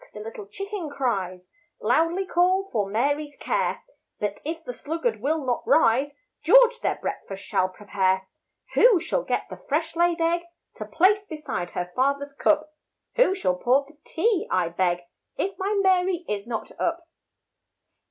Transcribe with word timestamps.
the 0.15 0.19
little 0.19 0.47
chicken's 0.47 0.91
cries, 0.97 1.41
Loudly 1.79 2.25
call 2.25 2.71
for 2.71 2.89
Mary's 2.89 3.37
care, 3.39 3.83
But 4.19 4.39
if 4.43 4.63
the 4.65 4.73
sluggard 4.73 5.21
will 5.21 5.45
not 5.45 5.61
rise, 5.67 6.11
George 6.41 6.79
their 6.79 6.95
breakfast 6.99 7.43
shall 7.43 7.69
prepare. 7.69 8.27
Who 8.73 8.99
shall 8.99 9.21
get 9.23 9.43
the 9.51 9.61
fresh 9.69 9.95
laid 9.95 10.19
egg, 10.19 10.41
To 10.77 10.85
place 10.85 11.23
beside 11.29 11.69
her 11.77 11.91
father's 11.95 12.33
cup? 12.33 12.71
Who 13.17 13.35
shall 13.35 13.57
pour 13.59 13.85
the 13.87 13.97
tea, 14.03 14.47
I 14.49 14.69
beg, 14.69 15.01
If 15.37 15.55
my 15.59 15.77
Mary 15.83 16.25
is 16.27 16.47
not 16.47 16.71
up? 16.79 17.05